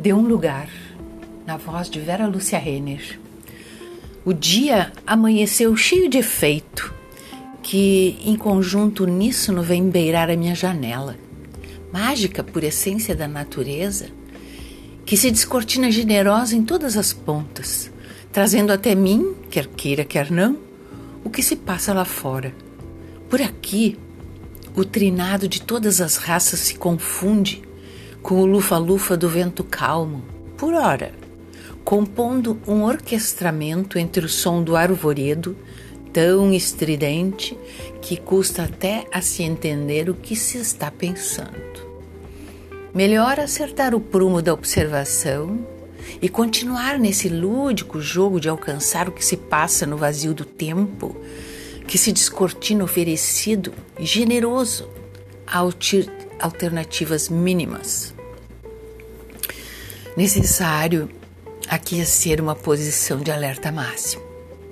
De 0.00 0.14
um 0.14 0.22
lugar, 0.22 0.70
na 1.46 1.58
voz 1.58 1.90
de 1.90 2.00
Vera 2.00 2.26
Lúcia 2.26 2.58
Renner. 2.58 3.20
O 4.24 4.32
dia 4.32 4.94
amanheceu 5.06 5.76
cheio 5.76 6.08
de 6.08 6.16
efeito, 6.16 6.90
que 7.62 8.18
em 8.24 8.34
conjunto 8.34 9.04
uníssono 9.04 9.62
vem 9.62 9.90
beirar 9.90 10.30
a 10.30 10.36
minha 10.36 10.54
janela. 10.54 11.18
Mágica 11.92 12.42
por 12.42 12.64
essência 12.64 13.14
da 13.14 13.28
natureza, 13.28 14.08
que 15.04 15.18
se 15.18 15.30
descortina 15.30 15.90
generosa 15.90 16.56
em 16.56 16.64
todas 16.64 16.96
as 16.96 17.12
pontas, 17.12 17.90
trazendo 18.32 18.72
até 18.72 18.94
mim, 18.94 19.34
quer 19.50 19.66
queira, 19.66 20.02
quer 20.02 20.30
não, 20.30 20.56
o 21.22 21.28
que 21.28 21.42
se 21.42 21.56
passa 21.56 21.92
lá 21.92 22.06
fora. 22.06 22.54
Por 23.28 23.42
aqui, 23.42 23.98
o 24.74 24.82
trinado 24.82 25.46
de 25.46 25.60
todas 25.60 26.00
as 26.00 26.16
raças 26.16 26.58
se 26.60 26.76
confunde 26.76 27.68
com 28.22 28.40
o 28.40 28.46
lufa-lufa 28.46 29.16
do 29.16 29.28
vento 29.28 29.64
calmo, 29.64 30.22
por 30.56 30.74
hora, 30.74 31.12
compondo 31.84 32.58
um 32.66 32.82
orquestramento 32.82 33.98
entre 33.98 34.24
o 34.24 34.28
som 34.28 34.62
do 34.62 34.76
arvoredo, 34.76 35.56
tão 36.12 36.52
estridente 36.52 37.56
que 38.00 38.16
custa 38.16 38.64
até 38.64 39.06
a 39.12 39.20
se 39.20 39.42
entender 39.42 40.10
o 40.10 40.14
que 40.14 40.36
se 40.36 40.58
está 40.58 40.90
pensando. 40.90 41.88
Melhor 42.92 43.38
acertar 43.38 43.94
o 43.94 44.00
prumo 44.00 44.42
da 44.42 44.52
observação 44.52 45.64
e 46.20 46.28
continuar 46.28 46.98
nesse 46.98 47.28
lúdico 47.28 48.00
jogo 48.00 48.40
de 48.40 48.48
alcançar 48.48 49.08
o 49.08 49.12
que 49.12 49.24
se 49.24 49.36
passa 49.36 49.86
no 49.86 49.96
vazio 49.96 50.34
do 50.34 50.44
tempo, 50.44 51.16
que 51.86 51.96
se 51.96 52.12
descortina 52.12 52.84
oferecido 52.84 53.72
e 53.98 54.04
generoso 54.04 54.88
alternativas 56.40 57.28
mínimas. 57.28 58.14
Necessário 60.16 61.08
aqui 61.68 62.00
é 62.00 62.04
ser 62.04 62.40
uma 62.40 62.54
posição 62.54 63.20
de 63.20 63.30
alerta 63.30 63.70
máximo, 63.70 64.22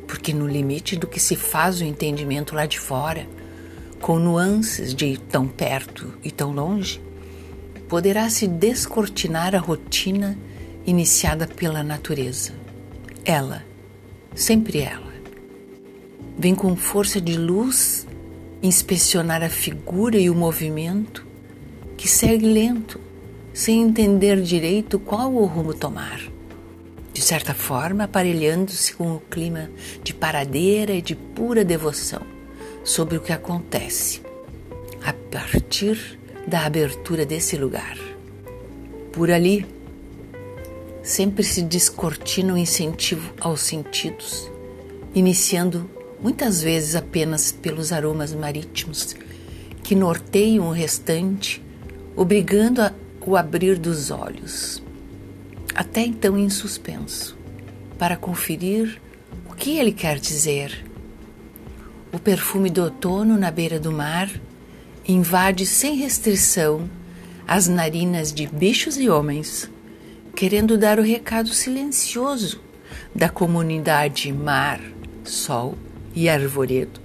porque 0.06 0.32
no 0.32 0.48
limite 0.48 0.96
do 0.96 1.06
que 1.06 1.20
se 1.20 1.36
faz 1.36 1.80
o 1.80 1.84
entendimento 1.84 2.54
lá 2.54 2.66
de 2.66 2.78
fora, 2.78 3.26
com 4.00 4.18
nuances 4.18 4.94
de 4.94 5.18
tão 5.18 5.46
perto 5.46 6.12
e 6.22 6.30
tão 6.30 6.52
longe, 6.52 7.00
poderá 7.88 8.28
se 8.28 8.46
descortinar 8.46 9.54
a 9.54 9.58
rotina 9.58 10.36
iniciada 10.86 11.46
pela 11.46 11.82
natureza. 11.82 12.52
Ela, 13.24 13.64
sempre 14.34 14.80
ela, 14.80 15.12
vem 16.38 16.54
com 16.54 16.74
força 16.76 17.20
de 17.20 17.36
luz 17.36 18.06
inspecionar 18.62 19.42
a 19.42 19.48
figura 19.48 20.18
e 20.18 20.28
o 20.28 20.34
movimento 20.34 21.27
que 21.98 22.08
segue 22.08 22.46
lento, 22.46 23.00
sem 23.52 23.82
entender 23.82 24.40
direito 24.40 25.00
qual 25.00 25.34
o 25.34 25.44
rumo 25.44 25.74
tomar. 25.74 26.22
De 27.12 27.20
certa 27.20 27.52
forma, 27.52 28.04
aparelhando-se 28.04 28.94
com 28.94 29.16
o 29.16 29.20
clima 29.20 29.68
de 30.04 30.14
paradeira 30.14 30.92
e 30.92 31.02
de 31.02 31.16
pura 31.16 31.64
devoção 31.64 32.22
sobre 32.84 33.16
o 33.16 33.20
que 33.20 33.32
acontece 33.32 34.22
a 35.04 35.12
partir 35.12 36.16
da 36.46 36.64
abertura 36.64 37.26
desse 37.26 37.56
lugar. 37.56 37.98
Por 39.12 39.32
ali, 39.32 39.66
sempre 41.02 41.42
se 41.42 41.62
descortina 41.62 42.54
o 42.54 42.58
incentivo 42.58 43.34
aos 43.40 43.62
sentidos, 43.62 44.48
iniciando 45.12 45.90
muitas 46.22 46.62
vezes 46.62 46.94
apenas 46.94 47.50
pelos 47.50 47.90
aromas 47.90 48.32
marítimos 48.32 49.16
que 49.82 49.96
norteiam 49.96 50.68
o 50.68 50.72
restante, 50.72 51.60
obrigando 52.18 52.82
a 52.82 52.92
o 53.24 53.36
abrir 53.36 53.78
dos 53.78 54.10
olhos, 54.10 54.82
até 55.74 56.00
então 56.00 56.36
em 56.36 56.50
suspenso, 56.50 57.36
para 57.96 58.16
conferir 58.16 59.00
o 59.48 59.54
que 59.54 59.78
ele 59.78 59.92
quer 59.92 60.18
dizer. 60.18 60.84
O 62.10 62.18
perfume 62.18 62.70
do 62.70 62.82
outono 62.82 63.36
na 63.36 63.50
beira 63.50 63.78
do 63.78 63.92
mar 63.92 64.28
invade 65.06 65.64
sem 65.64 65.94
restrição 65.94 66.90
as 67.46 67.68
narinas 67.68 68.32
de 68.32 68.46
bichos 68.46 68.96
e 68.96 69.08
homens, 69.08 69.70
querendo 70.34 70.76
dar 70.76 70.98
o 70.98 71.02
recado 71.02 71.50
silencioso 71.50 72.60
da 73.14 73.28
comunidade 73.28 74.32
mar, 74.32 74.80
sol 75.22 75.76
e 76.14 76.28
arvoredo, 76.28 76.98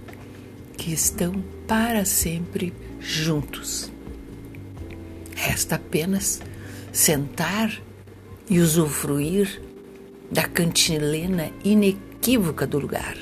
que 0.75 0.91
estão 0.91 1.34
para 1.68 2.03
sempre 2.03 2.73
juntos. 3.00 3.91
Resta 5.46 5.76
apenas 5.76 6.40
sentar 6.94 7.70
e 8.50 8.62
usufruir 8.62 9.62
da 10.31 10.44
cantilena 10.44 11.52
inequívoca 11.66 12.66
do 12.66 12.80
lugar, 12.80 13.18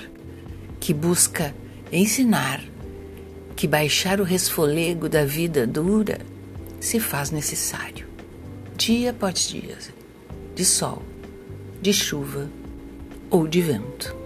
que 0.79 0.93
busca 0.93 1.51
ensinar 1.91 2.63
que 3.55 3.67
baixar 3.67 4.21
o 4.21 4.23
resfolego 4.23 5.09
da 5.09 5.25
vida 5.25 5.65
dura 5.65 6.19
se 6.79 6.99
faz 6.99 7.31
necessário, 7.31 8.07
dia 8.77 9.09
após 9.09 9.47
dia, 9.47 9.79
de 10.53 10.63
sol, 10.63 11.01
de 11.81 11.91
chuva 11.91 12.47
ou 13.31 13.47
de 13.47 13.61
vento. 13.61 14.20